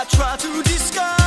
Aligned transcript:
I 0.00 0.04
try 0.04 0.34
to 0.34 0.62
disguise. 0.62 1.19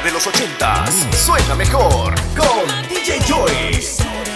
De 0.00 0.10
los 0.10 0.26
ochentas 0.26 1.06
suena 1.16 1.54
mejor 1.54 2.14
con 2.36 2.88
DJ 2.88 3.18
Joy. 3.26 4.35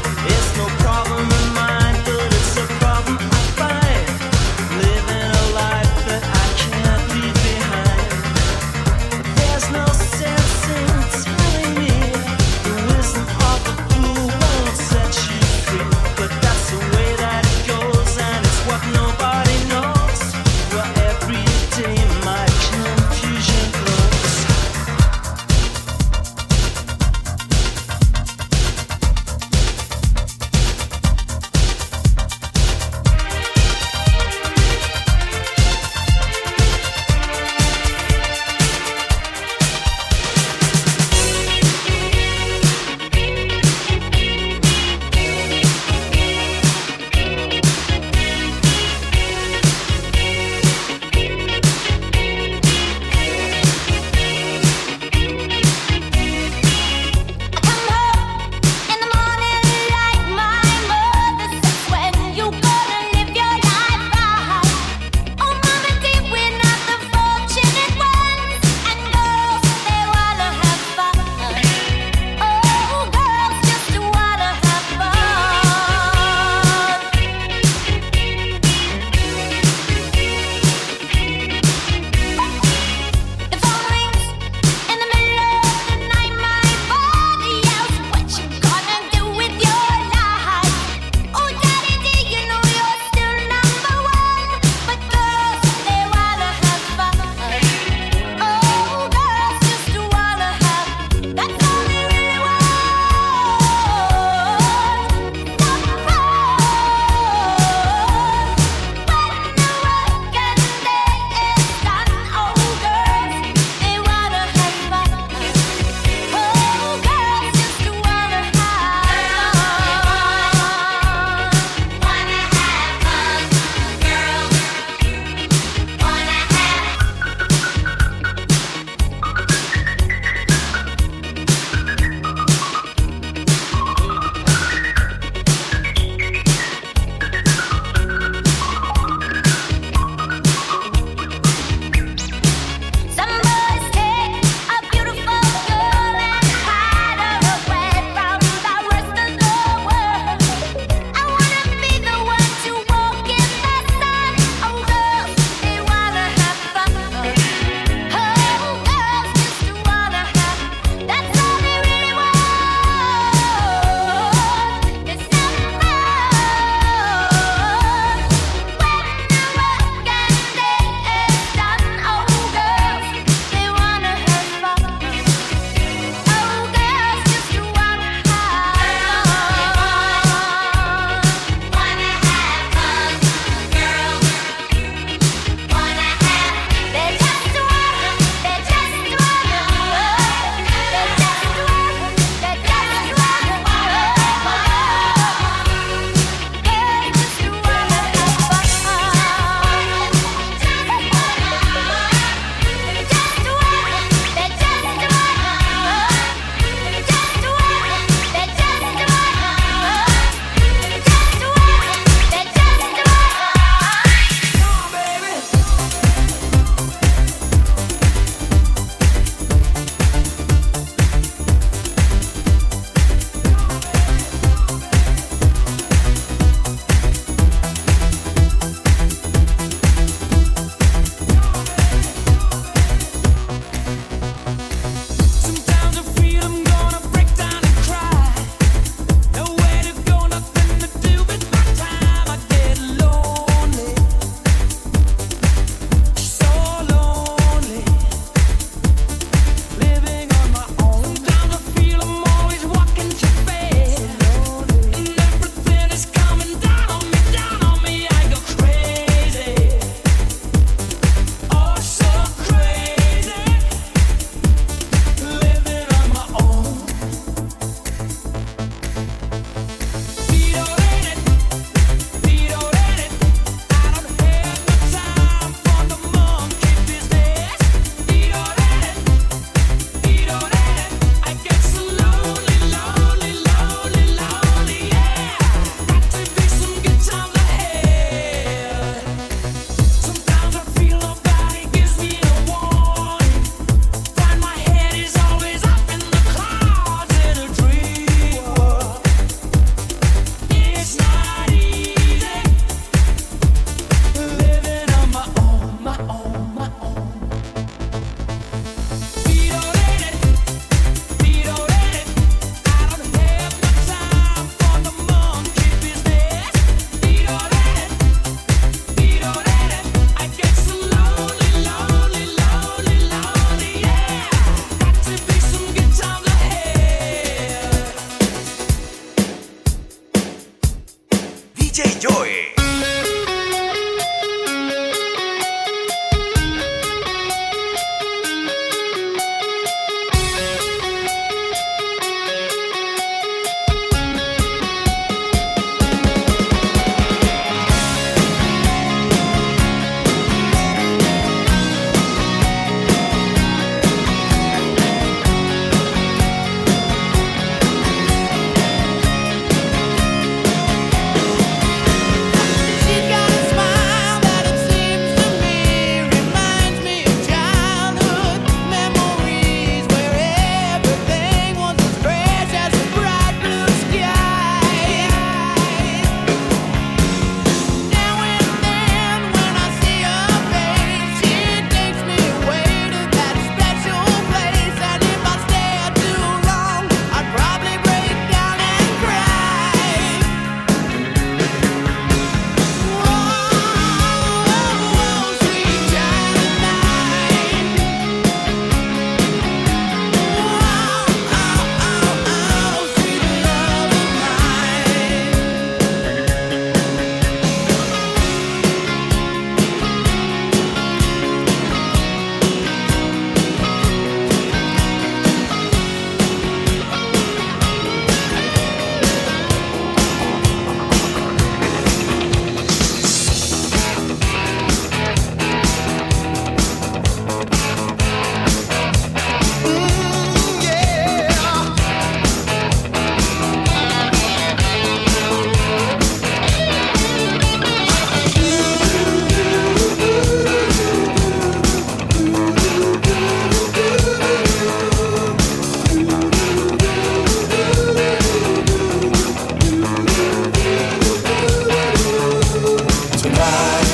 tonight. 453.21 453.89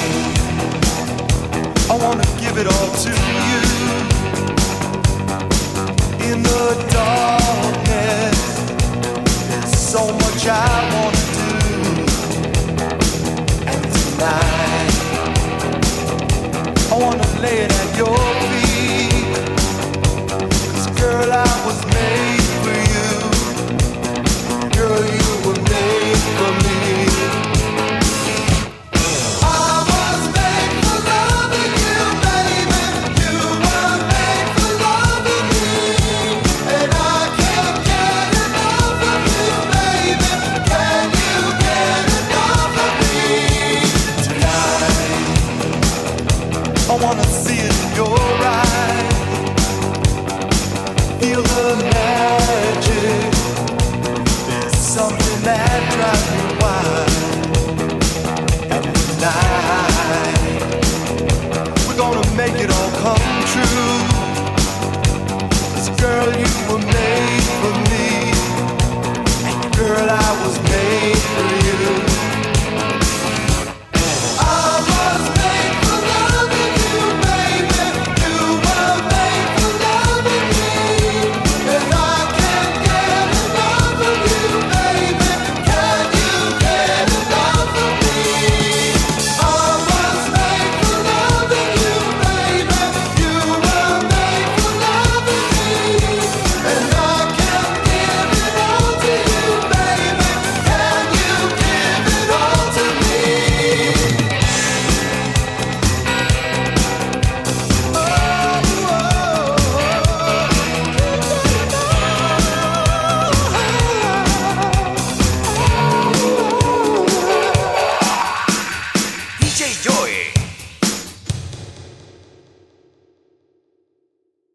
I 1.89 1.95
wanna 2.01 2.23
give 2.39 2.57
it 2.57 2.67
all 2.67 2.89
to 3.03 3.11
you. 3.47 3.61
In 6.31 6.43
the 6.43 6.63
darkness, 6.95 8.39
there's 9.49 9.77
so 9.77 10.03
much 10.13 10.47
I 10.47 10.51
wanna 10.93 11.23
do. 11.39 11.51
And 13.71 13.83
tonight, 13.99 14.95
I 16.89 16.95
wanna 16.97 17.27
lay 17.41 17.57
it 17.65 17.71
at 17.83 17.97
your 17.97 18.17
feet. 18.49 19.35
Cause 20.71 20.87
girl, 21.01 21.29
I 21.33 21.65
was 21.65 21.79
made. 21.93 22.36